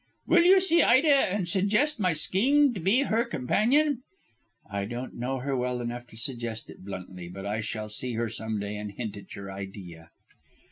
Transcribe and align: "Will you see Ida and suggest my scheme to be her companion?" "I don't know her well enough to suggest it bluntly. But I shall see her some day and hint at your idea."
"Will 0.25 0.41
you 0.45 0.59
see 0.59 0.81
Ida 0.81 1.13
and 1.31 1.47
suggest 1.47 1.99
my 1.99 2.11
scheme 2.11 2.73
to 2.73 2.79
be 2.79 3.03
her 3.03 3.23
companion?" 3.23 4.01
"I 4.67 4.85
don't 4.85 5.13
know 5.13 5.37
her 5.37 5.55
well 5.55 5.79
enough 5.79 6.07
to 6.07 6.17
suggest 6.17 6.71
it 6.71 6.83
bluntly. 6.83 7.29
But 7.29 7.45
I 7.45 7.59
shall 7.59 7.87
see 7.87 8.13
her 8.13 8.27
some 8.27 8.59
day 8.59 8.77
and 8.77 8.93
hint 8.93 9.15
at 9.15 9.35
your 9.35 9.51
idea." 9.51 10.09